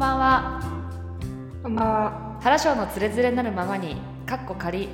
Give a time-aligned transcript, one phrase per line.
[0.00, 0.60] ばんは。
[1.62, 2.38] こんばんは。
[2.40, 4.88] 原賞のつれづれなるままにかっこ仮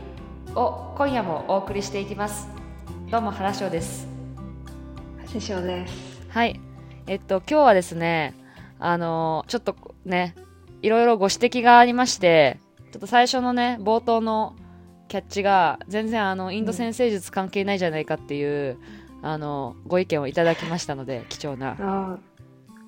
[0.57, 2.49] を今夜もお送りしていきます。
[3.09, 4.09] どうも原賞です。
[5.29, 6.27] 師匠です。
[6.31, 6.61] はい。
[7.07, 8.35] えっと今日はですね
[8.81, 10.35] あのちょっとね
[10.83, 12.59] いろいろご指摘がありまして
[12.91, 14.57] ちょっと最初のね冒頭の
[15.07, 18.77] キャッチが全然あのインド先生術関係ないじゃないかっていう、
[19.23, 21.77] あのご意見をいただきましたので貴重な。
[21.79, 22.19] あ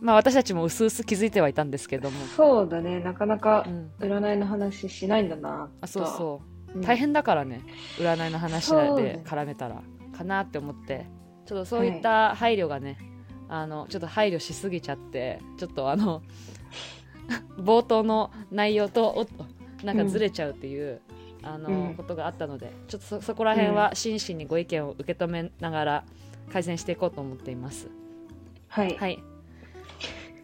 [0.00, 2.24] まあ私たちも薄々気づいてはいたんですけども。
[2.24, 3.00] あ、そうだね。
[3.00, 3.90] なかなかうん。
[3.98, 5.70] 占いの話しないんだな。
[5.80, 6.42] あそうそ
[6.74, 6.78] う。
[6.78, 6.80] うん。
[6.82, 7.62] 大変だからね。
[7.98, 9.82] 占いの話で絡めたら。
[10.16, 11.06] かなって思って。
[11.46, 12.98] ちょっとそういった配慮がね、
[13.48, 16.22] あのちょっと配慮しすぎちゃってちょっとあの
[17.58, 19.26] 冒頭の内容とお
[19.84, 21.00] なんかずれちゃうっていう、
[21.42, 21.94] あのうん。
[21.94, 26.04] ことがあったのでちょっとそそこら辺は真摯にご意見を受け止めながら
[26.52, 27.88] 改善していこうと思っています。
[28.68, 28.96] はい。
[28.96, 29.27] はい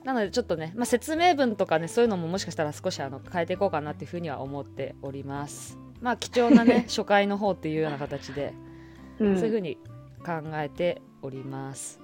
[0.05, 8.53] なのでちょっとね、まあ、説明文とかねそういうのももしかしたら少しあの変えていこうかなっていうふうには思っておりますまあ貴重なね 初回の方っていうような形で、
[9.19, 9.79] うんそういうふうに
[10.27, 12.01] 考えております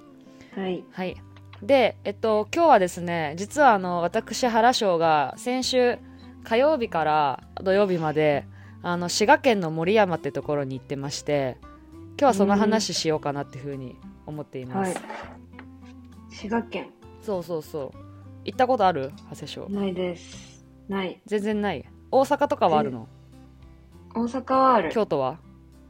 [0.55, 0.83] はい。
[0.91, 1.15] はい
[1.61, 5.99] でえっと今日はですね実はあの私原翔が先週
[6.43, 8.45] 火曜日から土曜日まで
[8.81, 15.03] あの滋賀県の森山ってところに行ってまして今日はその話しようかなっていうふうに思っています、はい。
[16.29, 16.89] 滋賀県。
[17.21, 17.97] そうそうそう
[18.45, 19.11] 行ったことある？
[19.29, 20.65] 長谷翔ないです。
[20.89, 21.21] ない。
[21.25, 21.85] 全然ない？
[22.11, 23.07] 大阪とかはあるの？
[24.13, 24.89] 大阪はある。
[24.91, 25.37] 京都は？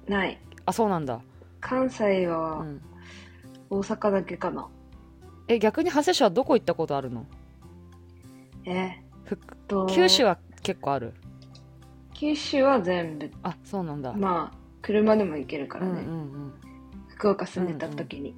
[0.07, 0.39] ない。
[0.65, 1.21] あそうなんだ、
[1.59, 2.81] 関西うはん、
[3.69, 4.67] 大阪だけかな。
[5.47, 7.25] え逆に長谷翔はどこ行ったことあるの？
[8.65, 9.37] えふっ
[9.67, 9.87] と。
[9.87, 11.13] 九州は結構ある？
[12.13, 13.31] 九州は全部。
[13.41, 15.91] あそうなんだ、まあ、車でも行けるからね。
[15.91, 16.15] うんうんう
[16.47, 16.53] ん
[17.07, 18.35] 福岡住んでた時に。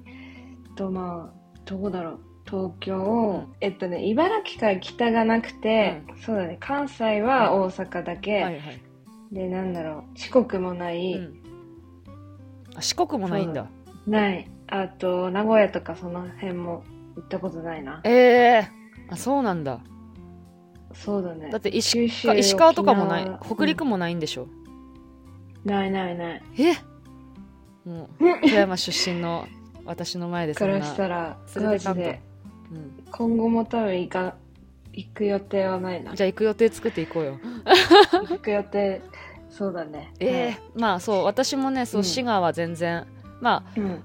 [0.76, 2.20] と、まあ、どこだろう。
[2.54, 8.80] 東京、んえっとね、茨城から北がなくて、そうだね、関西は大阪だけ、はいはい、
[9.32, 11.42] で、なんだろう、四国もない、うん、
[12.76, 13.66] あ四国もないんだ。
[14.06, 14.48] ない。
[14.68, 16.84] あと、名古屋とかその辺も
[17.16, 18.00] 行ったことないな。
[18.04, 18.68] ええ
[19.10, 19.80] あそうなんだ。
[20.92, 21.50] そうだね。
[21.50, 23.38] だって石石川とかもない。
[23.44, 24.46] 北陸もないんでしょ、
[25.64, 26.42] ないないない。
[26.58, 26.74] え？
[27.84, 29.46] もう富山出身の
[29.84, 30.78] 私の前でそんな。
[30.78, 32.02] からしたら、連れてかんと、
[33.10, 34.34] 今後も多分行か、
[34.92, 36.14] 行く予定はないな。
[36.14, 37.38] じゃあ行く予定作っていこうよ
[38.28, 39.02] 行く予定、
[39.50, 40.12] そうだね。
[40.20, 43.06] ええまあそう私もねそう、うん滋賀は全然
[43.40, 44.02] まあはいうん。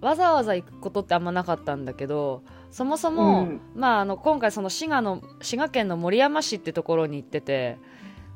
[0.00, 7.78] わざわざ行くことってあんまなかったんだけどそもそも、うんまあ、あの今回その滋賀の滋賀県の守山市ってところに行ってて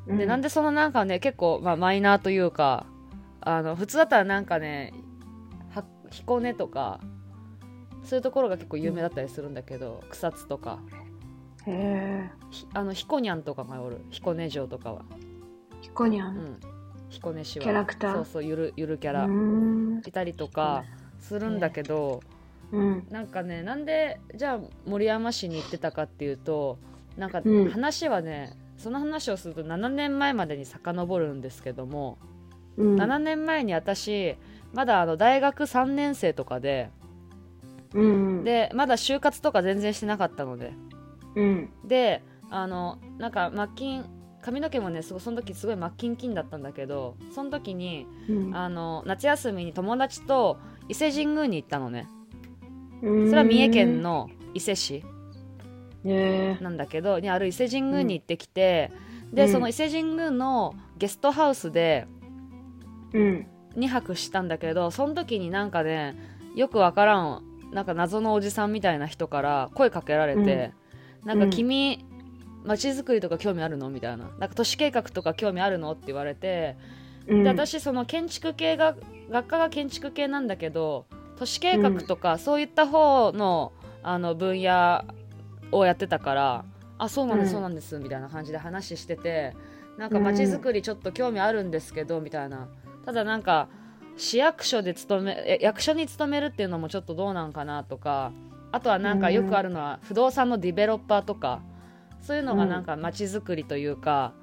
[0.09, 2.87] で、なんでそのなんかね結構、まあ、マイナーというか
[3.43, 4.95] あの普通だったらなんかね
[5.75, 7.01] は彦根とか
[8.05, 10.81] そういうところが結構有名だったりするんだけど、草津とか。
[11.67, 12.31] へ
[12.73, 13.99] あの彦にゃんとかがおる。
[14.11, 15.03] 彦根城とかは、
[15.81, 16.37] ヒコニャン。
[16.37, 16.61] うん、
[17.11, 17.65] 彦根市は。
[17.65, 18.15] キャラクター。
[18.15, 19.29] そうそうゆるゆるキャラ。
[20.07, 20.85] いたりとか
[21.19, 22.23] するんだけど、
[22.73, 23.07] うん。
[23.11, 26.79] なんかねなんでじゃあ森山市に行ってたかっていうと
[27.17, 27.69] なんかうん。
[27.71, 32.19] 話はね、その話をすると7年前までに遡るんですけども、
[32.77, 32.97] うん。
[32.97, 34.37] 7年前に私
[34.73, 36.91] まだあの大学3年生とかで
[37.95, 40.73] うん。、でまだ就活とか全然してなかったので
[41.35, 41.71] うん。
[41.85, 44.05] であのなんかマッキン
[44.43, 48.57] 髪の毛もねすごいその時すごいマッキンキンだったんだけどその時にうん。
[48.57, 50.59] あの夏休みに友達と
[50.89, 52.09] 伊勢神宮に行ったのね
[53.01, 54.03] そそれは三重県。
[54.03, 55.05] の伊勢市。
[56.05, 58.91] なんだけどにある伊勢神宮に行ってきて、
[59.33, 62.07] で、うんその伊勢神宮のゲストハウスで
[63.13, 63.47] うん。
[63.77, 66.17] 2泊したんだけどその時になんかね
[66.57, 70.73] よくわからんなんか謎のおじさんみたいな人から声かけられて、
[71.25, 72.05] なんか君
[72.65, 73.91] 街づくりとか興味あるの？
[73.91, 74.31] みたいな。
[74.39, 75.93] なんか都市計画とか興味あるの？
[75.93, 76.77] って言われて、
[77.27, 77.43] うん。
[77.45, 78.97] で私その建築系が
[79.31, 81.07] 学科が建築系なんだけど
[81.39, 85.05] 都市計画とかそういった方のあの分野
[85.73, 86.65] をやってたから
[86.99, 87.53] あそうなんです、うん。
[87.53, 89.55] そうなんですみたいな感じで話してて
[89.97, 92.69] なんか街づくりちょっと興味あるんですけどみたいな。
[93.05, 93.69] ただなんか
[94.21, 98.33] 市役所で勤めえ役所に勤めるっていうのもちょっとどうなんかなとか
[98.71, 101.63] あとはなんかよくあるのは不動産のディベロッパーとか
[102.21, 104.35] そういうのがなんか街づくりというか、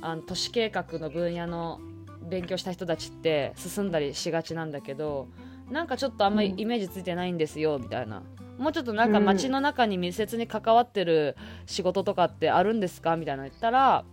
[0.00, 1.80] あの都市計画の分野の
[2.22, 5.28] 勉強した人たちって進んだりしがちなんだけど
[5.70, 8.22] なんかちょっとあんまりイメージついてないんですよみたいな。
[8.56, 11.36] もうちょっとなんか街の中に密接に関わってる
[11.66, 14.06] 仕事とかってあるんですかみたいなの言ったら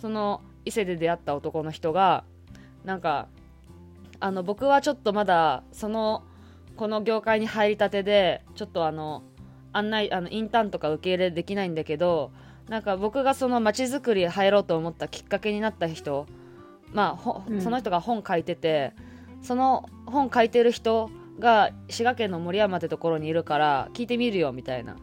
[0.00, 2.22] その伊勢で出会った男の人が
[2.84, 3.26] なんか
[4.20, 6.24] あの僕はちょっとまだその
[6.76, 9.22] この業界に入りたてでちょっとあの
[9.72, 12.30] 案内あのインターンとか受け入れできないんだけど
[12.68, 16.26] なんか僕がその街づくり入ろうと思ったきっかけになった人
[16.92, 18.92] まあ、うん、その人が本書いてて
[19.42, 24.96] その本書いてる人が滋賀県の森山ってところにいるから聞いてみるよみたいな、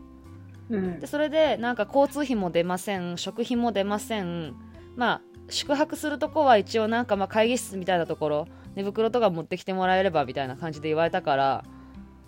[0.69, 4.56] うん、でそれでなんか交通費も出ません食費も出ません
[4.95, 11.64] まあ宿泊するとこは一応なんかまあ会議室みたいなところ寝袋とか持ってきてもらえればみたいな感じで言われたから、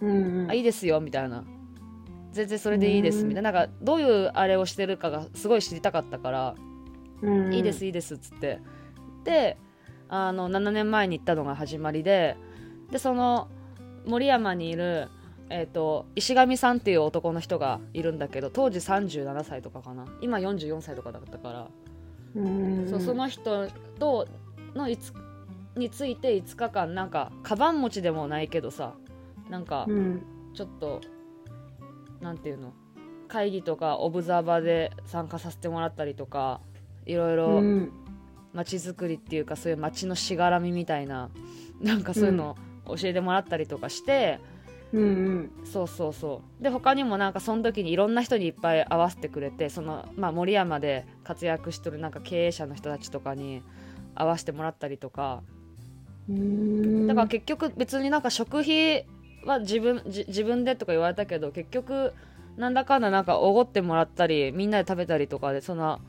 [0.02, 1.44] うんうん、あいいですよみたいな。
[2.32, 3.52] 全然それでいいですみたいな。
[3.52, 6.56] なんかどういうあれをしてるかがすごい知りたかったから、
[7.22, 7.46] うん。
[7.48, 8.60] うん、いいですいいですっつって。
[9.24, 9.58] で
[10.08, 12.38] あの7年前に行ったのが始まりで
[12.92, 13.48] でその
[14.06, 15.10] 森山にいる、
[15.50, 20.06] えーと、石上さんっていう男の人がいるんだけど当時37歳とかかな。
[20.22, 21.68] 今44歳とかだったから。
[22.90, 24.28] そうその人と
[24.76, 25.14] のいつ
[25.76, 28.94] について5日間なんかカバン持ちでもないけどさ
[29.50, 29.86] なんか
[30.54, 31.02] ちょっと、
[32.20, 32.74] うん、なんていうの
[33.28, 36.62] 会議とかオブザーバーで参加させてもらったりとか
[37.06, 37.62] いろいろ
[38.54, 41.30] 街づくりっていうかそういう街のしがらみみたいな
[41.82, 42.56] なんかそういうの
[42.88, 44.40] 教えてもらったりとかして、
[44.94, 46.64] うんうん、そうそうそう。
[46.64, 53.62] で他にもなんかその時にいろんな人にいっぱい会わせてくれてその、まあ、森山で活躍してるなんか経営者の人たちとかに
[54.14, 55.44] 会わせてもらったりとか
[56.28, 59.06] だから結局別になんか食費
[59.46, 62.14] は自分自分でとか言われたけど結局
[62.58, 66.00] なんだかんだなんかおごってもらったりみんなで食べたりとかでそんな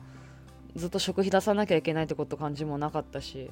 [0.75, 3.51] ずっと食費出さなきゃいけないってこと感じもなかったし。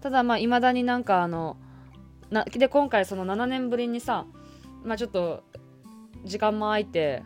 [0.00, 1.56] ただまあいまだになんかあの
[2.30, 4.26] なで今回その7年ぶりにさ
[4.84, 5.44] まあちょっと
[6.24, 7.22] 時間も空いて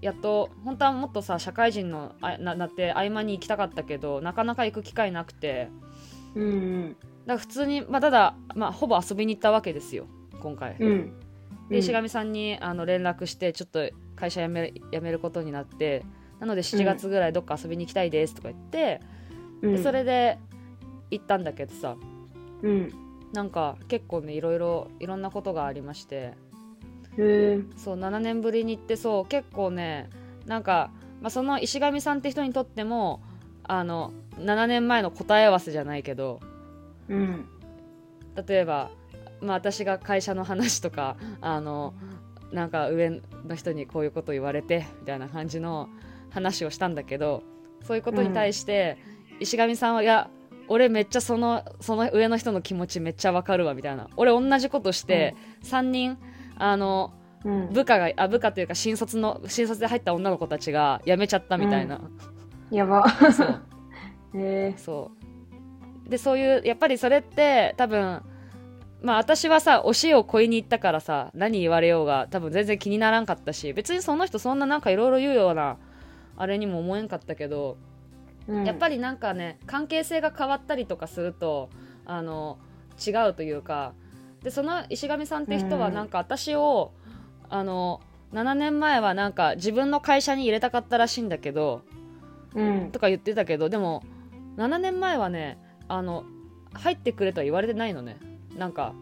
[0.00, 5.68] やっと本当はもっとさ社会人のあななって合間に行きたかったけどなかなか行く機会なくて
[6.34, 10.06] うん、うん、だから普通に、まあ、ただ、まあ、ほぼ遊びに行ったわけですよ
[10.40, 11.12] 今回、うん、
[11.68, 16.04] で石上さんにあの連絡してちょっと会社辞め辞めることになって
[16.40, 19.00] なので7月ぐらいどっか遊びに行きたいですとか言って、
[19.62, 20.38] うん、でそれで
[21.10, 21.96] 行ったんだけどさ、
[22.62, 22.92] うん、
[23.32, 26.34] なんか結構ねいろいろいろんなことがありまして
[27.16, 30.08] そう7年ぶりに行ってそう結構ね
[30.46, 30.90] なんか、
[31.20, 33.20] まあ、その石上さんって人にとっても
[33.64, 36.40] あの7年前の答え合わせじゃないけど、
[37.08, 37.46] うん、
[38.46, 38.90] 例えば、
[39.40, 41.94] まあ、私が会社の話とかあの
[42.52, 45.88] なんか上の人にこういうこと言われてみたいな感じの
[46.30, 47.42] 話をしたんだけど
[47.84, 48.98] そういうことに対して、
[49.40, 50.28] 石上さんはいや
[50.68, 54.08] 俺めっちゃそのその上の人の気持ちめっちゃわかるわみたいな。
[54.16, 56.18] 俺同じことして、うん、3人
[56.56, 57.12] あの、
[57.44, 62.18] うん、部下があ部下というか新卒の新卒で入った女の子たちが辞めちゃったみたいな、うん、
[62.70, 63.08] やば。
[63.32, 63.62] そう。
[64.34, 64.74] へえ。
[64.76, 65.10] そ
[66.06, 66.08] う。
[66.10, 68.22] でそういうやっぱりそれって多分
[69.00, 75.78] まあ私はさ教えを超えに行ったからさ何言われようが多分全然気にならんかったし別にその人そんななんかいろいろ言うような
[76.36, 77.76] あれにも思えんかったけど
[78.48, 81.70] やっぱりなんかね関係性が変わったりとかすると
[82.04, 82.58] あの
[82.98, 83.92] 違うというか
[84.42, 86.92] でその石上さんって人はなんか私を、
[87.50, 88.00] あの
[88.32, 91.89] 7年前はなんか自分の会社に入れたかったらしいんだけど、うん、
[92.92, 94.02] とか言ってたけどでも
[94.56, 95.58] 7年前はね
[95.88, 96.24] あの
[96.72, 98.18] 入ってくれとは言われてないのね。
[98.56, 98.94] なんか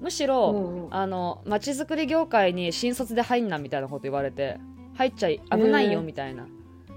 [0.00, 4.58] むしろ、うん、あの街づくり業界に新卒で入んなみたいなこと言われて
[4.94, 6.46] 入っちゃい危ないよみたいな、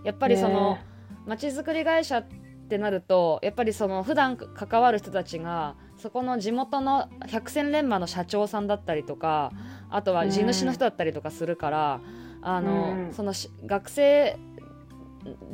[0.03, 0.77] やっぱりその、
[1.25, 2.27] まちづくり会社っ
[2.69, 9.51] てなるとやっぱりその普段関わる人たちがそこの地元の百戦錬磨の社長さんだったりとか
[9.89, 12.01] あとは地主の人だったりとかするから、
[12.41, 13.33] あのその
[13.65, 14.37] 学生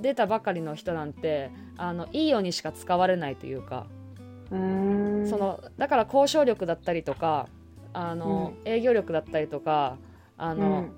[0.02, 3.88] 出たばかりの人なんてあのいいようにしか使われないというか
[4.50, 7.48] そのだから交渉力だったりとか
[7.94, 9.98] あの、うん、営業力だったりとか
[10.38, 10.90] あの、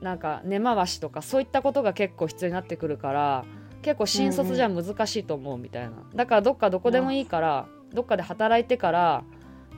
[0.00, 3.44] うん、なんか根回しとかそういったことが結構必要になってくるから
[3.82, 9.24] 結構新卒じゃ難しいと思うみたいな、だからどっかどこでもいいから、どっかで働いてから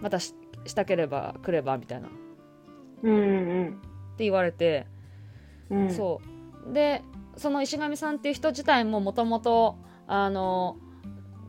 [0.00, 0.34] またし
[0.74, 2.08] たければ来ればみたいな、
[3.04, 4.86] うんうん、って言われて、
[5.70, 6.20] うん、そ
[6.68, 6.72] う。
[6.72, 7.02] で
[7.36, 10.76] その石上さんっていう人自体ももともとあの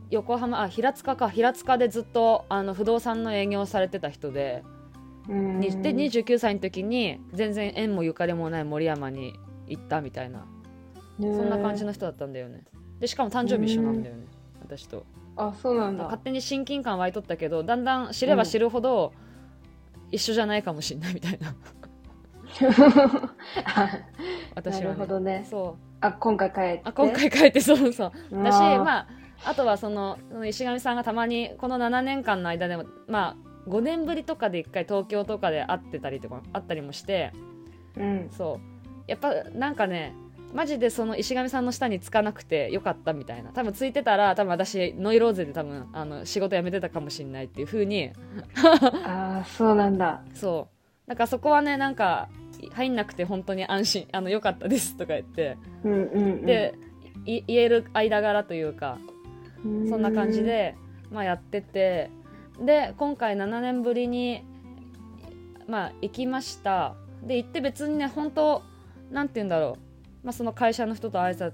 [0.09, 1.29] 横浜あ平塚か。
[1.29, 4.63] 平塚でずっとあの不動産の営業をされてた人で。
[5.27, 9.33] で29歳の時に全然縁もゆかりもない森山に
[9.67, 10.45] 行ったみたいな。
[11.19, 12.65] そんな感じの人だったんだよね。
[12.99, 14.25] でしかも誕生日一緒なんだよね。
[14.61, 15.05] 私と。
[15.35, 16.03] あそうなんだ。
[16.03, 19.13] 勝手に親近感湧いとったけどだんだん知れば知るほど、
[20.11, 21.55] 一緒じゃないかもしれないみたいな
[24.55, 25.45] 私は、ね、なるほどね。
[25.49, 25.83] そう。
[26.01, 26.81] あ今回帰って？
[26.83, 28.11] あ今回帰ってそうそう。
[28.43, 29.07] だしまあ
[29.45, 37.31] あとはその石上さんがたまにこの7年間の間でもまあ5年ぶりとかで1回東京とかで会ってたりとかあったりもして、
[37.97, 38.59] うん、そう。
[39.07, 40.13] やっぱなんかね
[40.53, 43.51] マジでその石上さんの下につかなくてよかったみたいな。
[43.51, 48.11] 多分ついてたら多分私ノイローゼで多分あの仕事辞めてたかもしれないっていう風に。
[49.05, 50.21] ああそうなんだ。
[50.33, 50.72] そう
[51.07, 52.29] だからそこはねなんか
[52.71, 56.75] 入んなくて本当に安心あのよかったですとか言って、うんうん、うん、で
[57.25, 58.97] い言える間柄というか
[59.63, 60.75] そんな感じで、
[61.11, 62.09] まあ、やってて
[62.59, 64.43] で今回7年ぶりに、
[65.67, 66.95] まあ、行きました。
[67.23, 68.63] で行って別にね本当
[69.09, 69.77] なんて言うんだろ
[70.23, 71.53] う、まあ、その会社の人と挨拶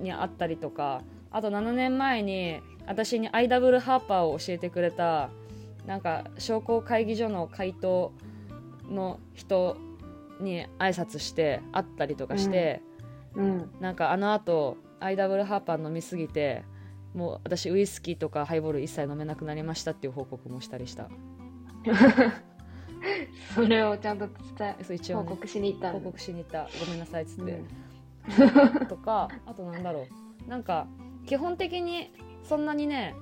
[0.00, 1.02] に会ったりとか
[1.32, 5.30] あと7年前に私に IW ハーパーを教えてくれた
[5.86, 8.12] なんか商工会議所の回答
[8.90, 9.76] の人
[10.40, 12.82] に挨拶して会ったりとかして、
[13.34, 13.70] うん。
[13.80, 16.64] なんかあのあと IW ハーパー飲みすぎて
[17.14, 21.08] もう私ウイスキーとかハイボール一切飲めなくなりましたっていう報告もしたりした。
[23.54, 25.92] それをちゃんと伝えそう一応、ね、報告しに行った。
[25.92, 26.68] 報告しに行った。
[26.80, 28.86] ごめんなさいっつって、うん。
[28.86, 30.06] とかあとなんだろ
[30.46, 30.50] う。
[30.50, 30.86] なんか
[31.26, 33.14] 基本的にそんなにね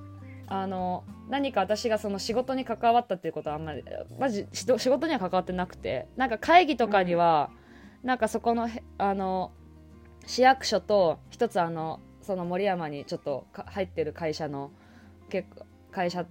[0.47, 3.83] あの何か私がその仕事に関わったっていうことはあんまり
[4.17, 7.49] マジし仕事には関わってなくてなんか会議とかには、
[8.03, 9.51] なんかそこのへあの
[10.25, 14.71] 市役所と一つあのその森山にちょっとか入ってる会社の
[15.91, 16.25] 会社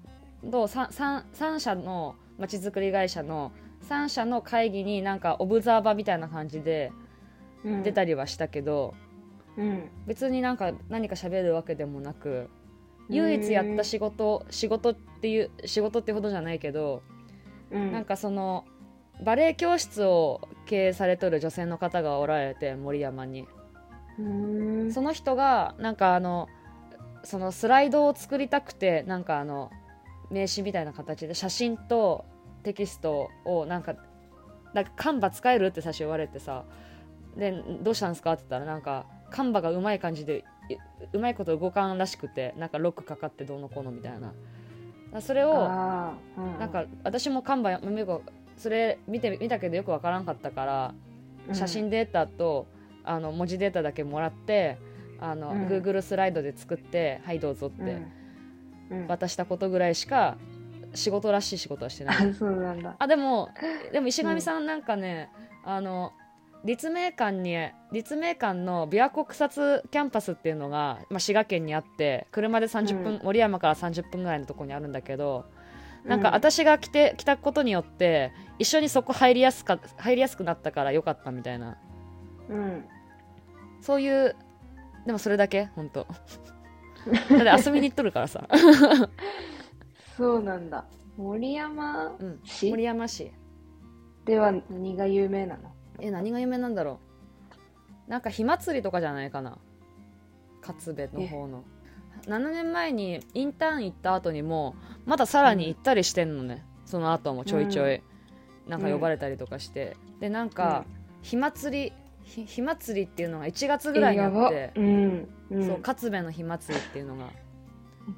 [0.50, 3.52] と 3, 三三社のまちづくり会社の
[3.88, 6.92] 3社の会議になんかオブザーバーみたいな感じで
[7.66, 7.82] うん。
[7.82, 8.94] 出たりはしたけど、
[9.56, 9.90] うん。
[10.06, 12.48] 別になんか何か喋るわけでもなく
[13.08, 17.02] 唯一やった仕事仕事っていう仕事ってほどじゃないけど、
[17.70, 17.92] うん。
[17.92, 18.64] なんかその
[19.24, 23.46] バレエ教室を経営されとる女性の方がおられて森山に。
[24.18, 24.92] うん。
[24.92, 26.48] その人がなんかあの
[27.24, 29.70] そのスライドを作りたくてなんかあの
[30.30, 32.24] 名刺みたいな形で写真と
[32.62, 33.94] テキストをなんか
[34.74, 36.64] なんかカンバ使えるって最初言われてさ
[37.36, 40.42] でどうしたんですかって言ったらなんかカンバがうまい感じでい
[41.12, 44.32] うまいこと動かんらしくてなんかロックかかってどうのこうのみたいな。
[45.20, 46.58] それをうん。
[46.58, 48.22] なんか私もカンバやめよく
[48.56, 50.94] それ見て見たけどよくわからんかったから
[51.52, 52.66] 写真データと、
[53.04, 54.78] あの文字データだけもらって
[55.20, 55.66] あの、うん。
[55.68, 57.82] Google スライドで作ってはいどうぞって
[58.90, 59.02] うん。
[59.02, 59.06] うん。
[59.06, 60.36] 渡したことぐらいしか
[60.94, 62.16] 仕事らしい仕事はしてない。
[62.16, 62.96] あ そうなんだ。
[62.98, 63.50] あでも
[63.92, 65.30] でも石上さんなんかね、
[65.64, 66.12] あの
[66.66, 67.56] 立命館に
[67.92, 73.20] 立命館の琵琶湖草津キャンパスっていうのが、まあ、滋賀県にあって車で30分、うん。
[73.22, 75.46] 森山から30分ぐらいのところにあるんだけど
[76.04, 81.78] なんかうん私が来て来たことによって一緒にそこ入りやすか入りやすくなったからよかったみたいな。
[82.48, 82.84] うん。
[83.80, 84.36] そういう
[85.04, 85.66] でもそれだけ？
[85.74, 86.06] 本当。
[87.44, 88.48] だって遊びに行っとるからさ、
[90.16, 90.84] そうなんだ。
[91.16, 93.32] 森山うん、市森山市。
[94.24, 95.75] では何が有名なの？
[96.00, 97.00] え何が有名なんだろ
[98.06, 98.10] う。
[98.10, 99.58] なんか火祭りとかじゃないかな。
[100.66, 101.64] 勝部の方の。
[102.26, 104.74] 7年前にインターン行った後にも
[105.04, 108.02] まださらに行ったりしてんのね、その後もちょいちょい、
[108.66, 110.84] なんか呼ばれたりとかして、でなんか、
[111.22, 111.92] 火祭り
[112.26, 117.30] ひ火祭りっていうのが1月ぐらいにあって、うん、うん、そう勝部の火祭りっていうのが。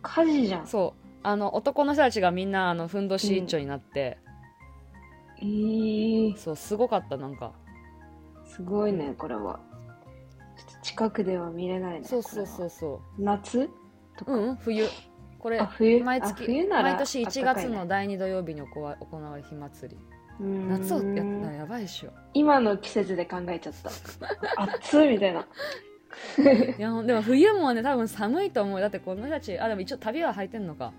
[0.02, 0.66] 火事じゃん。
[0.66, 1.08] そう。
[1.23, 4.18] あの男の人たちがみんなあのふんどし一丁になって、
[5.40, 7.52] えー、そうすごかったなんか
[8.58, 9.60] すごいねこれは。
[10.56, 12.70] ちょっと近くでは見れないねそうそうそうう。
[12.70, 13.70] そ夏？
[14.16, 14.84] とか、ううん冬。
[15.38, 16.00] これあ冬？
[16.00, 17.70] あ毎月冬なら毎年1あったかいね。
[17.70, 20.00] 月の第2土曜日に行わ行われる火祭り。
[20.40, 22.10] 夏をやったらやばいっしょ。
[22.34, 23.90] 今の季節で考えちゃった。
[24.62, 25.46] 暑いみたいな。
[26.76, 28.80] いやでも冬もね多分寒いと思う。
[28.80, 30.92] だってこの人たちあでも一応旅は履いてんのか。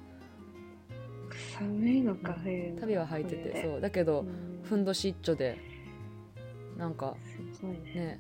[1.57, 2.73] 寒いのか冬。
[2.73, 3.81] の旅は履いててそう。
[3.81, 4.61] だけどうん。
[4.63, 5.57] ふんどし一丁で
[6.77, 7.15] なんか
[7.53, 7.94] すごいね。
[7.94, 8.20] ね。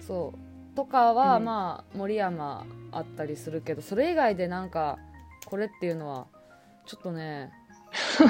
[0.00, 0.76] そう。
[0.76, 1.44] とかは、うん。
[1.44, 4.98] まあ森山あったりするけどそれ以外でなんか
[5.46, 6.26] これっていうのは
[6.86, 7.52] ちょっとね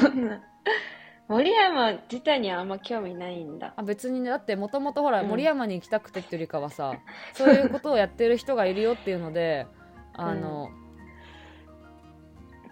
[1.28, 3.74] 森山自体にはあんま興味ないんだ。
[3.76, 5.28] あ別にねだってもともとほら、うん。
[5.28, 6.94] 森山に行きたくてっていうよりかはさ
[7.34, 9.66] そういうことをやってる人がいるよっていうので
[10.14, 10.70] あの、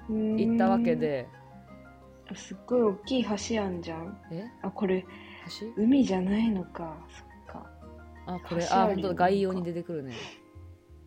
[0.08, 1.28] 行ったわけで。
[2.34, 4.18] すっごい大きい橋あんじゃん。
[4.32, 4.50] え？
[4.62, 5.06] あこれ
[5.48, 5.66] 橋？
[5.76, 6.96] 海じゃないのか。
[7.08, 7.70] そっか。
[8.26, 10.14] あこれ橋あ本当だ概要に出てくるね。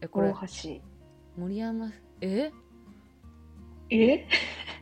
[0.02, 0.82] えこれ大橋。
[1.38, 1.92] 森山
[2.22, 2.52] え？
[3.90, 4.26] え？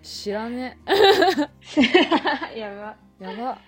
[0.01, 0.77] 知らね。
[2.55, 3.25] やば。
[3.25, 3.59] やば。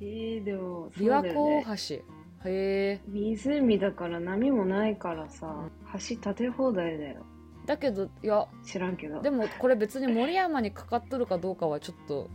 [0.00, 1.76] えー、でも琵琶湖大ね。
[1.88, 1.94] 橋。
[1.96, 2.02] へ
[2.44, 3.00] え。
[3.08, 5.68] 湖だから波もないからさ
[6.08, 7.24] 橋建て放題だよ。
[7.66, 9.20] だけどいや知らんけど。
[9.20, 12.30] でもこれ別に森山にかかっとるかどうかはちょっと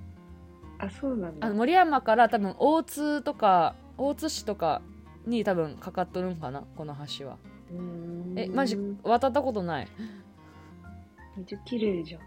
[0.79, 1.47] あそうなんだ。
[1.47, 4.81] あの森山から多分大津とか大津市とか
[5.25, 7.37] に多分かかっとるんかなこの橋は。
[7.71, 8.33] うん。
[8.37, 9.87] えマジ渡ったことない、
[11.37, 12.21] めっちゃ綺麗じゃん。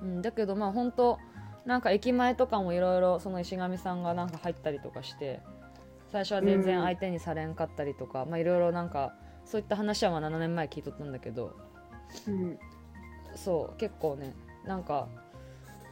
[0.00, 1.18] うん、だけどまあ本当
[1.64, 5.40] なんか駅前とかもいろいろその石上さんがなんか入ったりとかして
[6.08, 9.14] 最初は全然相手にされんかったりとか、まあいろいろなんか
[9.44, 11.56] そういった話はまあ7年前聞いとったんだけど。
[12.28, 12.58] うん。
[13.34, 15.08] そう結構ねなんか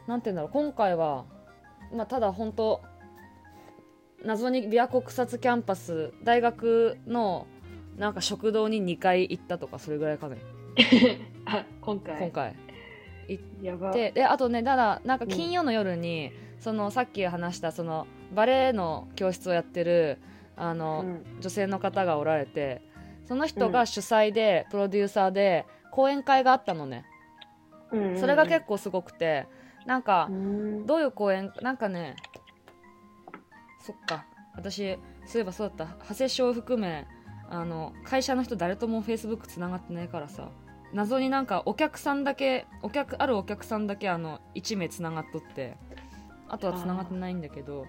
[0.07, 1.25] なんて言うんだろう今回は
[1.93, 2.81] まあただ本当
[4.23, 7.45] 謎に琵琶湖草津キャンパス大学の
[7.97, 10.37] なんか食堂に2回行ったとかそれぐらいかね。
[11.45, 12.17] あ、今回。
[12.17, 12.55] 今回。
[13.61, 13.91] やば。
[13.91, 20.19] でであとねただなんか金曜の夜に、そのさっき話したそのバレエの教室をやってる
[20.55, 21.41] あの、うん。
[21.41, 22.81] 女性の方がおられて
[23.25, 27.05] その人が主催で、プロデューサーで講演会があったのね。
[27.91, 28.19] うん。
[28.19, 29.47] それが結構すごくて
[29.85, 30.85] なんかうん。
[30.85, 32.15] どういう講演なんかね
[33.79, 34.25] そっか。
[34.55, 36.05] 私そういえばそうだった。
[36.07, 37.07] 長谷翔含め
[37.49, 40.49] あの会社の人誰ともフェイスブックつながってないからさ。
[40.93, 45.77] 謎になんかお客さんだけお客あるお客さんだけあの1名つながっとって。
[46.49, 47.87] あとはつながってないんだけど。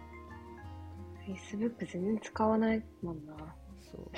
[1.26, 3.34] Facebook 全然使わないもんな。
[3.80, 4.10] そう。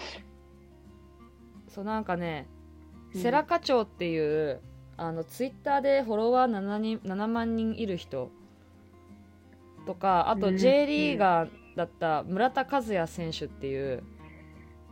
[1.69, 2.49] そうなんかね、
[3.13, 3.21] うん。
[3.21, 4.61] セラ課長っていう
[4.99, 8.31] あのツイッターでフォロワー 7, 人7万人いる人。
[9.87, 10.57] とかあとうん。
[10.57, 14.03] J リーガーだった村田和也選手っていう。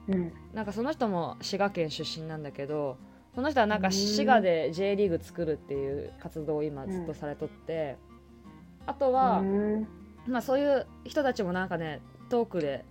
[0.08, 0.32] うん。
[0.52, 2.98] なんかその人も滋賀県出身なんだけど
[3.34, 3.92] その人はなんかうん。
[3.92, 7.96] 滋賀で J リーグ作るっていう活動を今ずっとされとって、
[8.86, 9.88] あとは、うん。
[10.26, 12.84] まあ、そういう人たちもなんかねトークで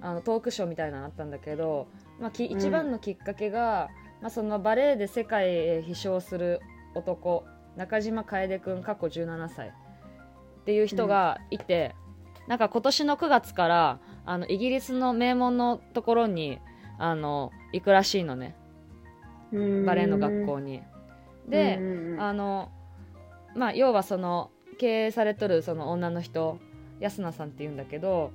[0.00, 1.88] あのトークショーみたいなのあったんだけど、
[2.20, 2.58] まあ、きうん。
[2.58, 3.88] 一番のきっかけが、
[4.20, 6.60] まあ、そのバレエで世界へ飛翔する
[6.94, 7.44] 男
[7.76, 9.68] 中島楓君過去17歳。
[9.68, 11.94] っていう人がいて、
[12.46, 16.58] なんか今年の9月からあのイギリスの名門のところに
[16.98, 18.54] あの行くらしいのね。
[19.52, 20.82] バレエの学校に。
[21.48, 22.70] で、うんうんあの
[23.56, 26.58] まあ要はその経営されとるその女の人
[27.00, 28.30] 安菜さんっていうんだけど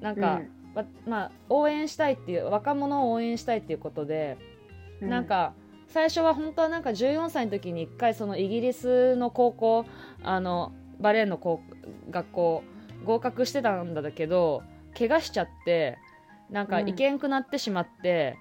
[0.00, 0.40] なんか、
[0.74, 4.38] わまあ応援したいっていう若者を応援したいっていうことで、
[5.00, 5.54] うなん、か
[5.88, 9.86] 最初は本当はなんか14歳の時に1回そのイギリスの高校
[10.22, 11.60] あのバレエの高
[12.10, 12.64] 学校
[13.04, 14.62] 合格してたんだけど
[14.98, 15.98] 怪我しちゃって
[16.50, 16.86] なんかうん。
[16.86, 18.38] 行けんくなってしまって、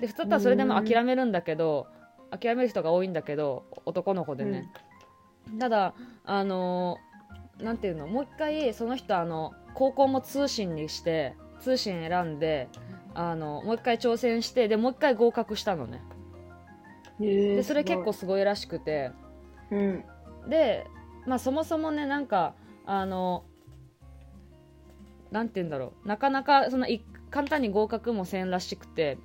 [0.00, 1.88] で普通だったらそれでも諦めるんだけど、
[2.30, 4.70] 諦める人が多いんだけど男の子でね、
[5.58, 5.94] ただ
[6.24, 7.08] あのー
[7.64, 12.68] なんていうのもう一回その人あの高校も通信にして通信選んで
[13.18, 16.00] あのもう一回挑戦してでもう一回合格したのね。
[17.18, 19.10] ででそれ結構、すごいらしくて。
[19.72, 20.04] うん、
[20.48, 20.86] で、
[21.26, 22.54] まあ、そもそもねなんか
[22.86, 23.42] あの
[25.32, 26.08] なんて言うんだろう。
[26.08, 29.18] なかなかそんない簡単に合格もせんらしくて。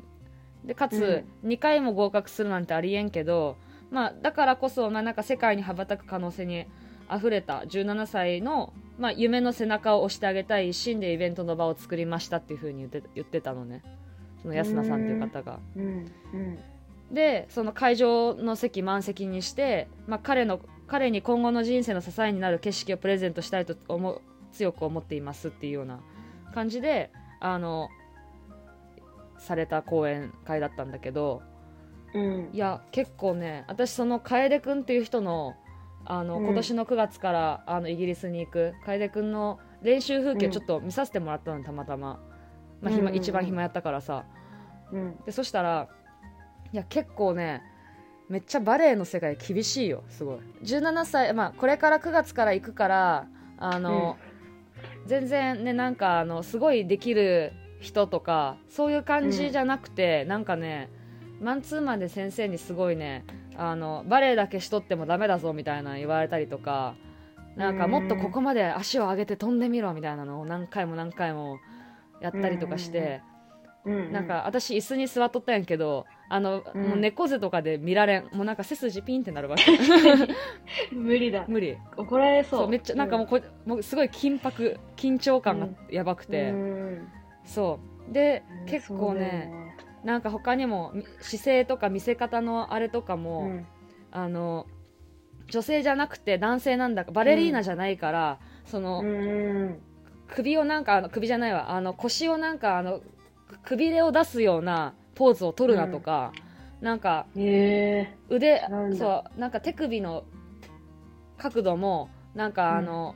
[0.65, 3.57] でかつ2回も合格するなんてありえんけど、
[3.91, 6.67] まあ、だからこそ、まあ、なんか世界に羽ばたく可能性に
[7.09, 13.81] あふれた17歳の、まあ、夢の背中を押してあげたい一心でイベントの場を作りましたっていうふうに言って言ってたのね
[14.41, 15.59] その安菜さんっていう方が。
[15.75, 15.83] うん
[16.33, 16.59] うん
[17.11, 25.99] でその会場の席満席にして、まあ、彼の彼に今後の人生の支えになる景色をプレゼントしたいと思う強く思っていますっていうような
[26.53, 27.89] 感じであの
[29.37, 31.43] された講演会だったんだけど
[32.15, 35.55] うんいや結構ね私その楓君っていう人の
[36.05, 36.45] あのうん。
[36.45, 38.73] 今年の9月からあのイギリスに行く。
[38.85, 42.19] 楓君の練習風景をちょっと見させてもらったのたまたま、
[42.81, 43.15] まあ暇うん。
[43.15, 44.25] 一番暇やったからさ。
[44.91, 45.17] うん。
[45.25, 45.87] でそしたら
[46.71, 47.61] いや結構ね
[48.29, 50.37] めっちゃバレエの世界厳しいよすごい。
[50.63, 54.17] 17歳まあこれから9月から行くからあの、
[55.05, 60.89] 全然ねなんかあのすごいできる人とかそういう感じじゃなくて、なんかね
[61.41, 63.25] マンツーマンで先生にすごいね
[63.57, 66.95] あのバレエだけしとってもダメだぞみたいなの言われたりとか
[67.55, 71.59] なんかもっとここまで足を上げて飛んでみろみたいなのを何回も何回も
[72.21, 73.21] やったりとかして、
[73.85, 74.11] うん。
[74.11, 76.81] なんか私椅子に座っとったんやけどあの、うん。
[76.89, 78.29] もう猫背とかで見られん。
[78.33, 79.65] もうなんか背筋ピンってなるわけ。
[80.95, 81.45] 無理だ。
[81.47, 81.77] 無理。
[81.97, 82.69] 怒られそう。
[82.69, 87.07] めっちゃなんかもうこ、もうすごい緊迫緊張感がやばくうて、ん。
[87.43, 88.13] そう。
[88.13, 88.65] でうん。
[88.65, 89.51] 結構ね
[90.03, 93.65] なんか他にもみ姿勢とか見せ方のあれとかうも、ん。
[94.11, 94.67] あの
[95.49, 99.81] 女性じゃなくて男性なんだかバレリーナじゃないから、その、うん。
[100.27, 101.71] 首をなんかあの首じゃないわ。
[101.71, 103.01] あの腰をなんかあの
[103.63, 106.31] くびれを出すようなポーズを取るなとか、
[106.81, 106.99] なん
[108.69, 108.97] なんだ。
[108.97, 110.23] そうなんか手首の
[111.37, 113.15] 角度もなんかあの、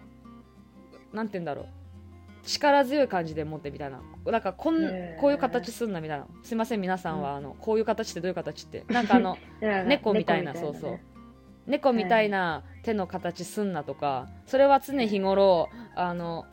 [1.14, 1.68] なんて言うんだろう
[2.48, 4.02] 力強い感じで持ってみたいな。
[4.26, 5.22] なんかこんへー。
[5.22, 6.28] こういう形すんなみたいな。
[6.44, 8.86] すいません皆さんは、あのこういう形ってどういう形って。
[8.88, 9.38] なんかあの
[9.86, 11.00] 猫みたいなそうそう。
[11.68, 16.46] 猫みたいな手の形すんなとかそれは常日頃あの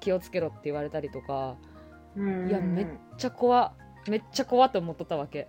[0.00, 1.56] 気をつけろって言われたりとか
[2.14, 3.72] う、うん、いやめっちゃ怖
[4.06, 5.48] めっちゃ怖って思っとったわけ。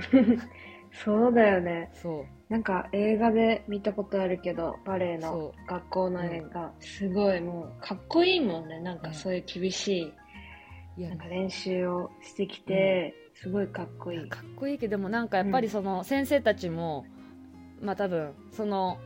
[0.92, 1.90] そうだよね。
[1.94, 8.80] そうなんか映画で見たことあるけどバレエのそ学校の映画、すごいもうかっこいいもんね。
[8.80, 10.12] なんかそういう厳し
[10.96, 14.28] いなんか練習をしてきて、すごいかっこいい。
[14.28, 17.06] かっこいいけどでもなんかやっぱりその先生たちも、
[17.80, 18.98] まあ多分その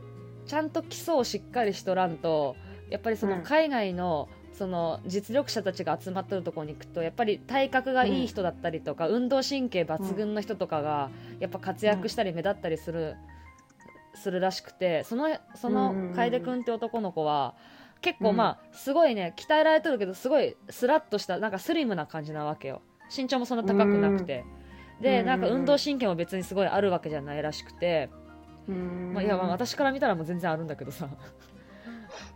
[0.45, 2.55] ちゃんと基礎をしっかりしとらんと
[2.89, 3.43] やっぱりそのうん。
[3.43, 13.15] 海外のその実力者たちが集まってるところに行くとやっぱり体格がいい人だったりとか、運動神経抜群の人とかがやっぱ活躍したり目立ったりする、
[14.13, 17.55] するらしくてそのその楓君って男の子は
[18.01, 22.81] 結構まあすごいね鍛えられてるけどすごいスラッとしたなんかスリムな感じなわけよ。
[23.15, 24.45] 身長もそんな高くなくて、
[25.01, 28.09] でうんなんか運動神経も別にすごいあるわけじゃないらしくて、
[28.67, 29.11] うん。
[29.13, 31.09] まあ、いやまあ私から見たらもう全然あるんだけどさ、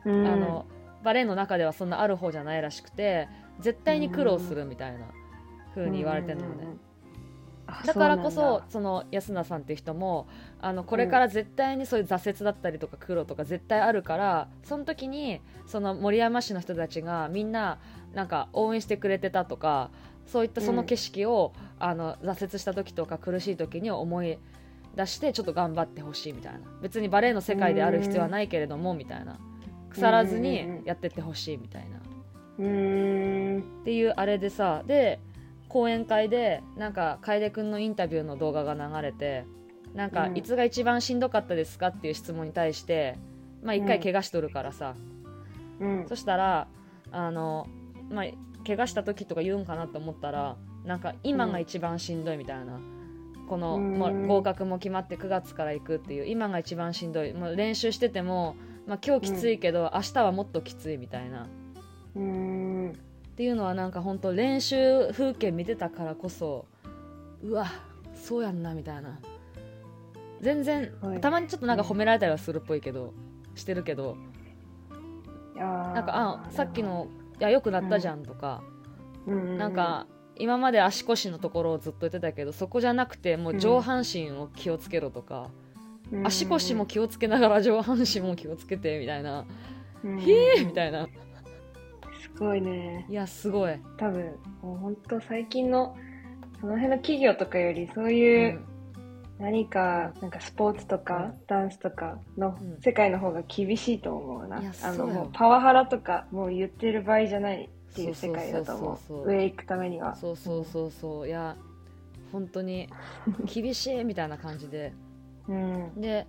[0.06, 0.28] うん。
[0.28, 0.66] あの
[1.04, 3.28] バレエの中ではそんなある方じゃないらしくて
[3.60, 5.06] 絶対に苦労するみたいな
[5.76, 6.68] 風に言われてるのね、
[7.86, 10.28] だからこうそその安名さんっていう人も
[10.62, 17.80] あのこれから絶対にそういう挫折だったりとか苦労とか絶対あるからその時にその森山市の人たちがみんな
[18.14, 19.90] なんか応援してくれてたとか
[20.26, 24.40] そういったその景色を、あの挫折した時とか苦しい時に思い
[24.96, 26.60] 出してちょっと頑張ってほしいみたいな。
[26.82, 29.38] 別にバレエの世界である必要はないけれどもみたいな。
[29.90, 31.98] 腐らずにやってってほしいみたいな。
[32.60, 33.82] うーん。
[33.82, 35.20] っていうあれでさで
[35.74, 39.46] 講演会でなんか楓君のインタビューの動画が流れて
[39.96, 40.38] なんか、うん。
[40.38, 43.18] いつが一番しんどかったですかっていう質問に対して
[43.64, 44.94] まあ一回怪我しとるからさ、
[45.80, 46.06] うん。
[46.08, 46.68] そしたら
[47.12, 47.68] あの
[48.12, 48.26] まあ
[48.66, 52.80] 怪我した時とか言うんかなと思ったらなんか今が一番しんどいみたいな、
[53.50, 53.98] この、うん。
[53.98, 57.34] もう合格も決まって9月から行くっていう今が一番しんどい。
[57.34, 58.56] もう練習してても、
[58.86, 61.48] まあ、今日きついけど、明日はもっときついみたいな
[63.34, 66.66] っていうのはなんか本当練習風景見てたからこそ
[67.44, 67.66] うわ
[68.14, 69.20] そうやんなみたいな。
[70.40, 71.22] 全然、はい。
[71.22, 73.14] たまにちょっとなんか褒められたりはするっぽいけど
[73.56, 74.18] してるけど。
[75.56, 77.08] ななんかあさっきの
[77.40, 78.64] 「いやよくなったじゃん」とか、
[79.26, 85.50] ななんか今まで足腰のところをずっと言ってたけどそこじゃなくてもう上半身を気をつけろとか、
[86.24, 89.46] 足腰も気をつけながら上半身も気をつけてみたいな
[90.04, 91.08] 「へえ!」みたいな。
[91.08, 91.12] す
[92.44, 93.06] ごいね。
[93.10, 95.96] いやすごい、多分もう本当最近の
[96.60, 98.62] その辺の企業とかよりそういうう
[99.40, 102.80] 何かなんかスポーツとかダンスとかのうん。
[102.82, 109.38] 世界の方が厳しいと思うな、いやあのもうパワハラとかもう言ってる場合じゃないっていう世界だと思そうそうそうう。
[109.38, 110.16] 上行くためには。
[110.16, 111.28] そうそうそうそう。
[111.28, 111.56] いや
[112.32, 112.90] 本当に
[113.46, 114.94] 厳しいみたいな感じで。
[115.48, 116.02] うん。
[116.02, 116.28] で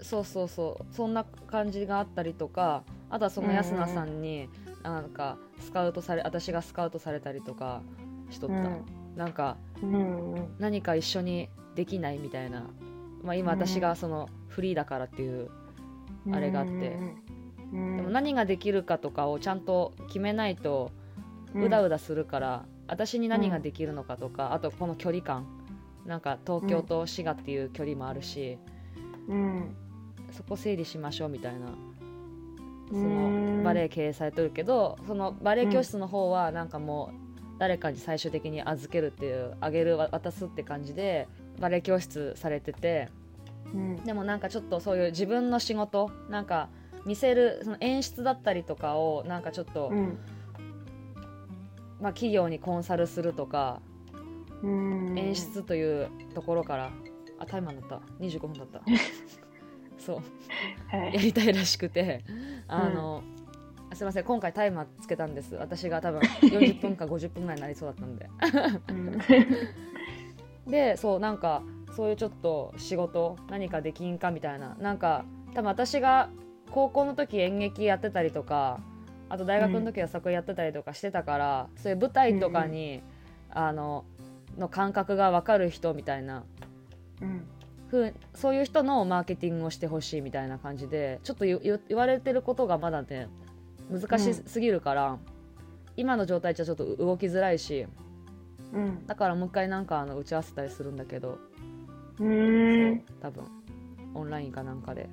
[0.00, 0.94] そうそうそう。
[0.94, 4.48] そんな感じがあったりとかあとはその安名さんに、
[4.90, 7.82] なんかスカウトされ私がスカウトされたりとか
[8.30, 8.56] しとった、
[9.16, 12.66] なんかうんうん何か一緒にできないみたいな、
[13.22, 13.58] まあ、今うん。
[13.58, 15.50] 私がそのフリーだからっていう、
[16.26, 16.72] うんあれがあって。
[17.72, 17.96] うん。
[17.96, 20.90] でも何ができるかとかをちゃんと決めないと
[21.54, 25.46] うだうだするから、私に何ができるのかとか、あとこの距離感。
[26.04, 28.58] なんか東京と滋賀っていう距離もあるし、
[29.28, 29.76] うん。
[30.32, 31.66] そこ整理しましょうみたいな
[32.90, 33.58] そうん。
[33.58, 37.26] のバレエ経営されてるけどそのバレエ教室の方はなんかもう
[37.58, 41.26] 誰かに最終的に預けるっていうあげる渡すって感じで
[41.58, 43.08] バレエ教室されてて
[43.72, 43.96] うん。
[44.04, 46.68] でもなんかちょっとそういう自分の仕事なんか
[47.04, 50.18] 見せるその演出だったりとかをなんかちょっと、うん。
[52.00, 53.80] まあ、企業にコンサルするとか
[54.62, 55.18] うん。
[55.18, 56.90] 演出というところから
[57.38, 58.00] あタイマーになった。
[58.20, 58.80] 25分だった。
[59.98, 60.16] そう。
[60.88, 61.14] はい。
[61.14, 62.24] やりたいらしくて
[62.68, 63.22] あの、
[63.94, 65.54] すいません今回タイマーつけたんです。
[65.54, 68.28] 私が多分40分か50分ぐらいになりそうだったんで。
[68.88, 68.92] う
[70.68, 70.70] ん。
[70.70, 71.62] でそうなんか
[71.94, 74.76] そういうちょっと仕事何かできんかみたいな。
[74.80, 75.24] なんか
[75.54, 76.28] 多分私が
[76.70, 78.80] 高校の時演劇やってたりとか
[79.28, 83.02] あと大学の時は作品やってたりとかしてたから、そういう舞台とかに、
[83.50, 84.04] あの
[84.58, 86.75] の感覚が分かる人みたいなうん
[87.88, 93.28] ふうそういう人のマーケティングをしてほしいみたいな感じでちょっと言われてることがまだね
[93.90, 95.18] 難しすぎるから、
[95.96, 97.86] 今の状態じゃちょっと動きづらいし
[98.72, 99.06] うん。
[99.06, 101.38] だからもう一回なんかあの打ち合わせたりするんだけど、
[102.18, 103.02] うん。
[103.20, 103.44] 多分
[104.14, 105.08] オンラインかなんかで、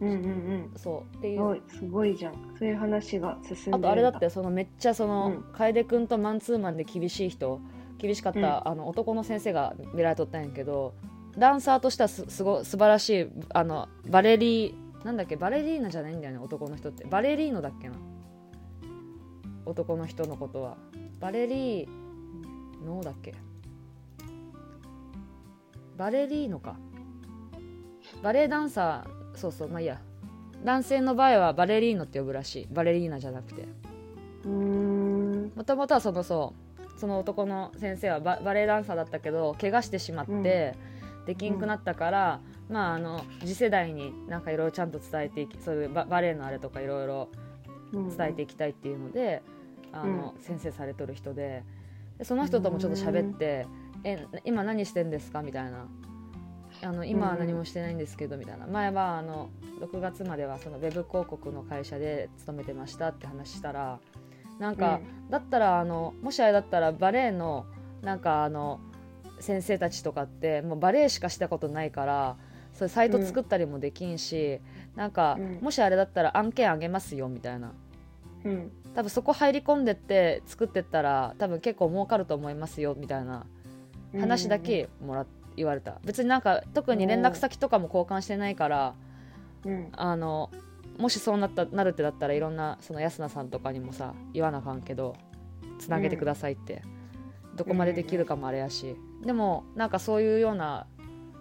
[0.00, 0.70] ううんうんうん。
[0.76, 1.36] そうっていう。
[1.36, 2.34] すごいすごいじゃん。
[2.58, 5.52] そういう話が進んでるあとあれだってそのめっちゃその、うん。
[5.52, 7.60] 楓君とマンツーマンで厳しい人
[7.98, 8.44] 厳しかった、うん。
[8.44, 10.94] あの男の先生が見られとったんやけど
[11.38, 17.04] ダンサーとしてはすすご素晴らしいあのバレリーなんだっけバレリーナじゃないんだよね男の人って。
[17.04, 17.94] バレリーノだっけな？
[19.64, 20.76] 男の人のことは。
[21.20, 21.88] バレリー
[22.84, 23.34] ノだっけ？
[25.96, 26.76] バレリーノか。
[28.22, 30.00] バレエダンサーそうそうまあいいや。
[30.64, 32.68] 男性の場合はバレリーノって呼ぶらしい。
[32.70, 33.66] バレリーナじゃなくて。
[34.44, 36.54] もともとはそのそ
[36.96, 40.76] うその男の先生はババレエダンサーだったけど怪我してしまって、
[41.26, 47.28] できんくなったから、まああの次世代になんかいろいろちゃんと伝えていきそういうババレエのあれとかいろいろ
[47.92, 49.42] 伝えていきたいっていうので、
[49.92, 51.62] あの先生されとる人で
[52.18, 53.66] でその人ともちょっと喋って
[54.04, 55.86] 「え今何してんですか?」みたいな。
[56.84, 64.00] あの今は何もしてないんですけどみたいな前はあの6月まではそのウェブ広告の会社で勤めてましたって話したら
[64.58, 67.66] なんか、だったらあのもしあれだったらバレエの
[68.00, 68.80] なんかあの
[69.42, 72.36] 先生たちとかってもうバレエしかしたことないから
[72.72, 74.60] そういうサイト作ったりもできんし、
[74.96, 75.58] なんか、うん。
[75.60, 77.72] もしあれだったら案件あげますよみたいな。
[78.44, 78.72] うん。
[78.94, 83.46] 多分そこ入り込んでって作ってったら多分結構儲かると思いますよみたいな
[84.18, 85.26] 話だけもらっ
[85.56, 85.98] 言われた。
[86.04, 88.94] 別になんか特に連絡先とかも交換してないから
[89.64, 89.88] うん。
[89.92, 90.50] あの
[90.98, 95.16] もしそうなったなるってだったらいろんなその安名さんとかにもさ言わなあかんけど
[95.78, 96.82] つなげてくださいって、
[97.56, 100.86] どこまでできるかもあれやし、でもなんかそういうような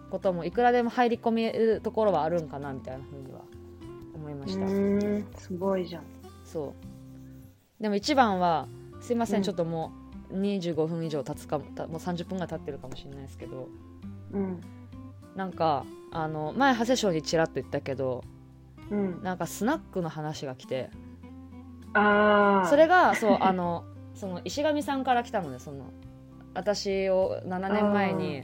[0.10, 3.39] こともいくらでも入り込めるところはあるんかなみたいなふうには
[4.13, 6.04] 思いました、すごいじゃん。
[6.43, 6.76] そ
[7.80, 7.84] う。
[7.84, 8.67] でも一番は
[9.00, 9.43] すいません、うん。
[9.43, 9.91] ちょっとも
[10.30, 13.69] う25分以上経つかもたもう30分が経ってるかもしれないですけど。
[14.34, 14.62] うん。
[15.36, 18.24] なんかあの前長谷賞にちらっと言ったけど
[18.89, 19.24] うん。
[19.24, 20.89] なんかスナックの話が来て。
[21.93, 25.91] ああそれがそうあのその石上さんから来たのねその
[26.53, 28.43] 私を7年前に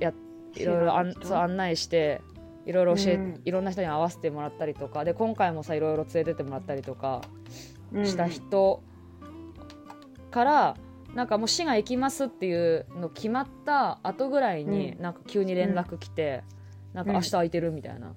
[0.00, 0.12] や
[0.54, 2.20] いろいろあん知らん人そう案内して
[2.66, 3.40] いろいろ教え、うん。
[3.44, 7.22] いろんな人に会わせてもらったりとかで今回もさいろいろ連れてってもらったりとか
[8.04, 8.82] した人
[10.30, 10.76] から、
[11.14, 15.02] なんかもう市が行きますっていうの決まった後ぐらいに、うん。
[15.02, 16.42] なんか急に連絡来て、
[16.92, 17.16] なんかうん。
[17.16, 18.14] 明日空いてるみたいな。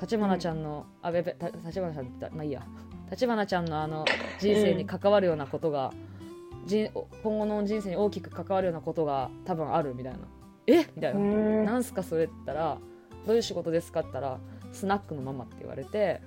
[0.00, 2.66] 立花ちゃんの、あべべた立花ちゃんまあいいや。
[3.10, 4.04] 立花ちゃんのあの
[4.40, 6.09] 人生に関わるようなことが、人
[7.22, 10.18] 今後の人生に大きく関わるようなことが多分あるみたいな。
[10.66, 10.86] え？
[10.94, 12.78] みたいな、うんなんすかそれって言ったら
[13.26, 14.38] どういう仕事ですかって言ったら
[14.72, 16.20] スナックのママって言われて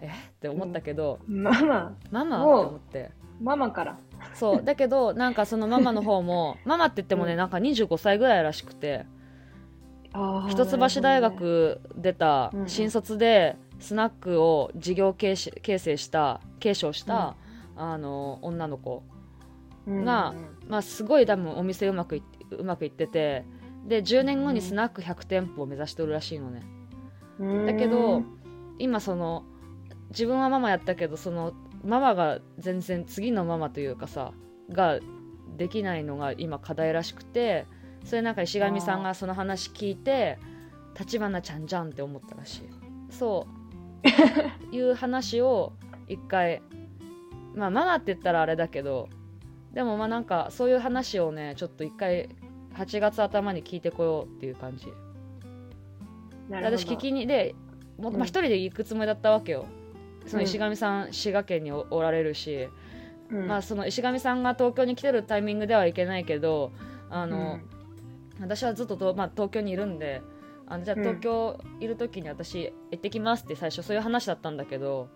[0.00, 0.06] え？
[0.06, 1.96] って思ったけど、ママ？
[2.10, 2.36] ママ？
[2.38, 3.10] って思って。
[3.40, 3.98] ママから。
[4.34, 4.62] そう。
[4.62, 7.38] だけどなんかそのママの方も ママって言ってもね、うん。
[7.38, 9.06] なんか25歳ぐらいらしくて
[10.48, 12.68] 一橋大学出たうん。
[12.68, 17.36] 新卒でスナックを事業形成した継承した、
[17.76, 19.02] あの女の子。
[19.14, 19.19] うん
[19.86, 20.34] が
[20.68, 23.44] まあ、すごい多分お店うまくいっうまくいってて
[23.86, 26.62] で10年後にスナック100店舗を目指してるらしいのね、
[27.38, 27.66] うん。
[27.66, 28.22] だけど
[28.78, 29.44] 今その
[30.10, 31.52] 自分はママやったけどその
[31.84, 34.32] ママが全然次のママというかさ
[34.70, 35.00] が
[35.56, 37.66] できないのが今課題らしくて
[38.04, 40.38] それなんか石上さんがその話聞いて
[40.98, 42.62] 立花ちゃんじゃんって思ったらしい。
[43.10, 43.60] そう。
[44.74, 45.72] いう話を
[46.08, 46.62] 一回
[47.54, 49.08] まあママって言ったらあれだけど
[49.72, 52.28] でもまあなんかそういう話をねちょっと一回
[52.74, 54.86] 8月頭に聞いてこようっていう感じ。
[56.50, 57.54] 私聞きにで
[57.98, 59.66] も、まあ、一人で行くつもりだったわけよ、
[60.26, 62.68] その石上さん滋賀県におおられるし、
[63.30, 63.46] うん。
[63.46, 66.72] まあ、その石上さんが東京に来てるタイミングではいけないけど
[67.08, 67.60] あの、
[68.40, 70.22] 私はずっとと、まあ、東京にいるんで
[70.66, 71.02] あのじゃあうん。
[71.04, 75.08] 東京いる時に私行ってきますって最初そういう話だったんだけど、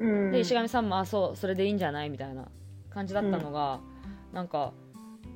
[0.00, 0.32] うん。
[0.32, 2.10] で石上さんもあそうそれでいいんじゃない？
[2.10, 2.48] みたいな
[2.90, 3.80] 感じだったのが、
[4.32, 4.72] なんか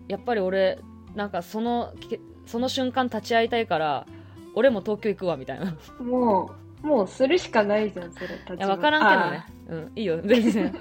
[0.09, 0.79] やっぱり俺
[1.15, 4.07] なんかそのけその瞬間立ち会いたいから
[4.55, 5.77] 俺も東京行くわみたいな。
[6.01, 6.51] も
[6.83, 9.47] うもうするしかないじゃんそれ立いや分からんけどね。
[9.69, 10.21] うんいいよ。
[10.23, 10.75] 全然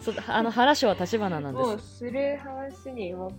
[0.00, 3.32] そあの話は立花なんあーもうですする話にも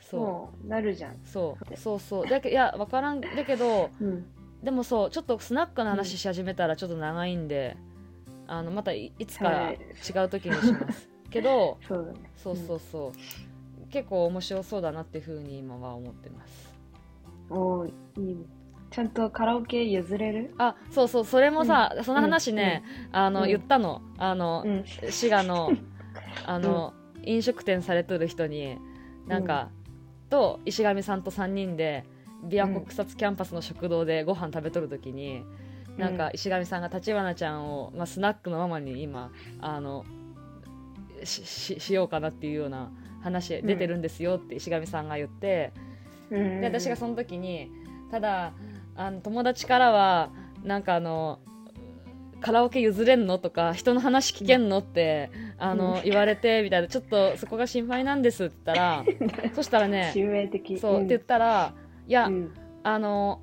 [0.00, 0.66] そう。
[0.66, 1.16] なるじゃん。
[1.24, 2.26] そうそうそう。
[2.26, 4.26] だけいや分からんだけどうん。
[4.62, 7.76] でもそうちょっとスナックの話し始めたらちょっと長いんで、
[8.46, 9.74] あのまたいいつかはい。
[9.74, 12.30] 違う時にします、けど そうだね。
[12.36, 13.12] そうそうそう、
[13.94, 16.74] 結構面白そうだなっていうふうに今は思ってます。
[17.48, 17.92] おーい
[18.32, 18.34] い。
[18.34, 18.44] ね
[18.90, 20.54] ちゃんとカラオケ譲れる？
[20.58, 23.48] あそうそうそれもさ、その話ね、あの、うん。
[23.48, 24.02] 言ったの。
[24.18, 24.84] あの、うん。
[24.84, 25.76] 滋賀の
[26.44, 28.78] あの、飲食店されとる人に
[29.28, 29.70] なんか、
[30.28, 32.04] と石上さんと3人で
[32.48, 35.44] 琵琶湖草津キャンパスの食堂でご飯食べとる時に
[35.96, 39.30] なんか石上さんが立花ちゃんを、まあ、スナックのママに今
[39.60, 40.04] あの
[41.22, 42.90] しししようかなっていうような
[43.24, 45.72] 話出てるんですよって石上さんが言って、
[46.30, 46.60] うん。
[46.60, 47.70] で私がその時に
[48.10, 48.52] ただ
[48.94, 50.30] あの友達からは
[50.62, 51.40] なんかあの
[52.40, 56.88] カラオケ譲れんのとか人の話聞けんのってあの、言われてみたいな。
[56.88, 59.04] ちょっとそこが心配なんですって言ったら
[59.56, 60.10] そしたらね
[60.78, 61.72] そう、って言ったら
[62.06, 62.54] いや、うん。
[62.82, 63.40] あの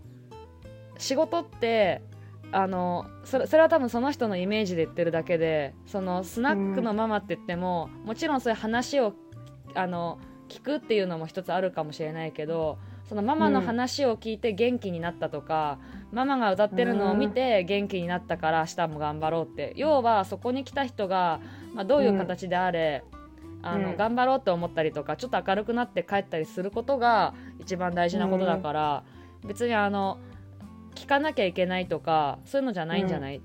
[1.00, 2.04] 仕事って
[2.52, 9.14] あのそれそれは多分その人のイメージで言ってるだけでそのスナックのママって言っても、もちろんそういう話を
[9.76, 12.78] あの聞くっていうのも一つあるかもしれないけど
[13.12, 15.80] そのママの話を聞いて元気になったとか、
[16.14, 19.74] ママが歌ってるのを見て元気になったから明日も頑張ろうって。
[19.76, 21.42] 要はそこに来た人が、
[21.74, 23.04] まあ、どういう形であれ、
[23.64, 23.98] あのうん。
[23.98, 29.04] 頑張ろうって思ったりとかちょっと明るくなって帰ったりすることが一番大事なことだから、
[29.46, 30.20] 別にあの
[30.96, 33.42] 聞かなきゃいけないとかそういうのじゃないんじゃない、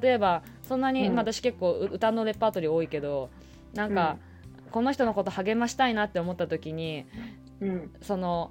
[0.00, 1.14] 例えばそんなに、うん。
[1.14, 3.28] まあ私結構う歌のレパートリー多いけど
[3.74, 4.16] なんか、
[4.72, 7.06] この人のこと励ましたいなって思った時に
[7.60, 7.90] うん。
[8.00, 8.50] その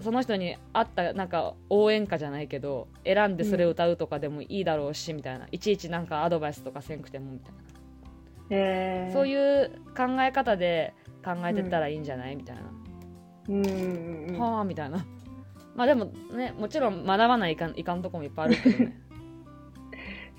[0.00, 5.46] その人に合ったなんか応援歌じゃないけど選んでそれを歌うとかでもいいだろうし、みたいな。
[5.52, 7.58] いちいちなんかアドバイスとかせんくてもみたいな、
[8.50, 9.12] へー。
[9.12, 10.94] そういう考え方で
[11.24, 12.62] 考えてったらいいんじゃない、みたいな、
[13.48, 15.06] うんうんうんはあみたいな。
[15.76, 19.00] まあでもねもちろん学ばないいかんいかんとこもいっぱいあるけどね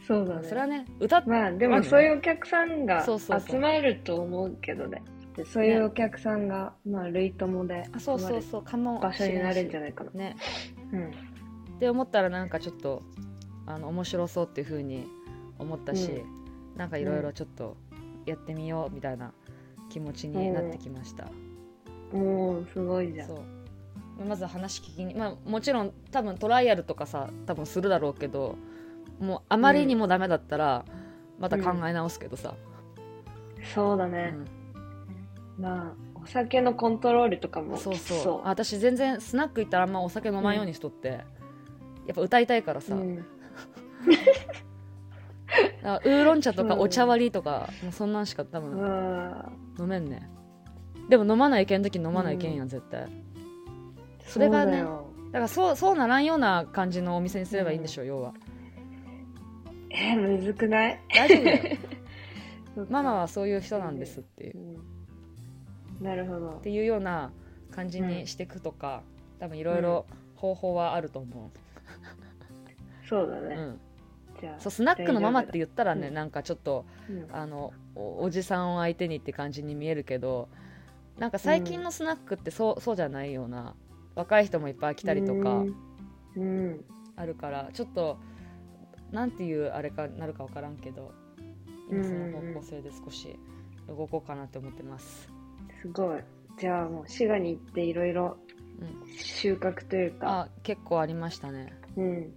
[0.08, 0.48] そうだね。
[0.48, 3.50] それはね歌っまあでもそういうお客さんがそうそうそう。
[3.50, 5.04] 集まると思うけどね。
[5.36, 10.36] でそういうお客さんが、まあ類友であそうそう集そうかも場所になるんじゃないかな、ね。
[10.94, 11.08] うん。
[11.08, 11.12] っ
[11.80, 13.04] て思ったらなんかちょっと
[13.66, 15.06] あの面白そうっていう風に
[15.60, 17.76] 思ったし、うなんかいろいろちょっと
[18.26, 19.34] やってみようみたいな
[19.90, 21.28] 気持ちになってきました、
[22.14, 23.28] おーすごいじゃん。
[23.28, 23.40] そう。
[24.26, 28.56] まず話聞きにまあもちろん多分トライアルとかさ多分するだろうけど
[29.20, 30.86] もうあまりにもダメだったら
[31.40, 32.56] また考え直すけどさ、
[33.60, 34.46] うそうだね、ん。
[35.58, 37.96] まあお酒のコントロールとかもそう。
[37.96, 50.30] そう私全然スナック行ったらあんまお酒飲まんようにしとって、やっぱ歌いたいからさ、 ウーロン茶とかそうお茶割りとか、もうそんなんしか多う分わ飲めんね。
[51.10, 53.08] でも飲まないけん時飲まないけんやん、絶対。
[54.26, 54.86] それがねう
[55.32, 58.34] だからそうそうならんような感じのお店にすればいいんでしょ、要は
[59.98, 61.00] えー、むずくない？
[61.16, 61.78] 大丈夫だよ。
[62.90, 64.58] ママはそういう人なんですっていう。
[66.00, 66.06] うん。
[66.06, 66.58] なるほど。
[66.58, 67.32] っていうような
[67.72, 69.04] 感じにしていくとか、
[69.40, 70.06] 多分いろいろ
[70.36, 71.50] 方法はあると思う、
[73.08, 73.80] そうだね、うん、
[74.42, 76.14] じゃあそうスナックのママって言ったらね、うん。
[76.14, 77.28] なんかちょっとうん。
[77.32, 80.50] あのおおじさんを相手にって感じに見えるけど
[81.18, 83.76] なんか最近のスナックってそう,、そうじゃないような
[84.16, 85.76] 若い人もいっぱい来たりとかうん。
[86.36, 86.86] うん。
[87.16, 88.18] あるからちょっと
[89.12, 91.12] なんていうあれかなるか分からんけど
[91.90, 93.38] 今その方向性で少し
[93.88, 95.30] 動こうかなって思ってます、
[95.82, 96.22] すごい。
[96.58, 98.38] じゃあもう滋賀に行っていろいろ
[98.78, 101.74] うん、収穫というか、あ結構ありましたね。
[101.96, 102.34] うん、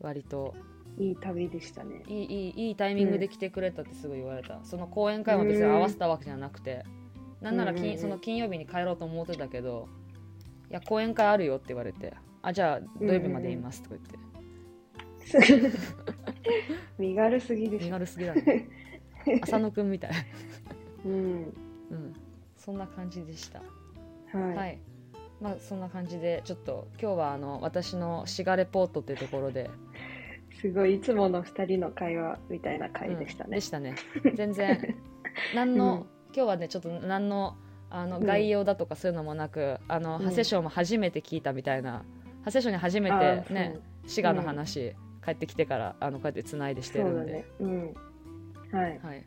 [0.00, 0.54] 割と。
[0.98, 2.02] いい旅でしたね。
[2.06, 6.84] いいいいいいタイミングで来てくれたってすごい言われた、その講演会も別に合わせたわけじゃなくて、
[7.40, 7.98] なんなら金、うんうんうん。
[7.98, 9.88] その金曜日に帰ろうと思ってたけど
[10.70, 14.18] いや講演会あるよって言われてあじゃあ土曜日までいますとか言って、
[16.98, 18.68] 身軽すぎでしょ、身軽すぎだね。
[19.42, 20.10] 浅野くんみたい、
[21.04, 21.12] うん。
[21.12, 22.14] うん、
[22.56, 23.60] そんな感じでした。
[24.36, 24.78] はい、はい。
[25.40, 29.70] まあそんな感じでちょっと今日はあの私の滋賀レポートっていうところで、
[30.60, 33.48] すごいいつもの2人の会話みたいな会でしたね。
[33.48, 33.50] うん。
[33.52, 33.94] で、したね。
[34.34, 34.96] 全然。
[35.54, 37.56] 何の、今日はねちょっと何の
[37.90, 38.24] あのうん。
[38.24, 40.24] 概要だとかそういうのもなく、あのうん。
[40.24, 42.04] 長谷賞も初めて聞いたみたいな。
[42.44, 47.94] 長谷賞に初めてね滋賀の話、帰ってきてからあのこうやってつないでしてるんで、そうだね。
[48.72, 48.78] うん。
[48.78, 48.98] はい。
[49.02, 49.24] はい。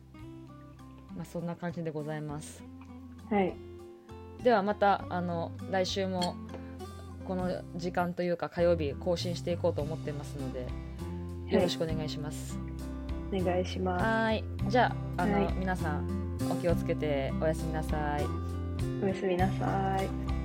[1.16, 2.62] まあ、そんな感じでございます。
[3.30, 3.54] はい。
[4.42, 6.36] ではまたあの来週も
[7.26, 10.66] この時間というか火曜日更新していこうと思ってますので
[11.48, 12.58] よろしくお願いします、
[13.32, 14.04] お願いします。
[14.04, 14.44] はーい。
[14.68, 15.54] じゃああの、はい。
[15.54, 18.24] 皆さんお気をつけておやすみなさい。
[19.02, 20.35] おやすみなさい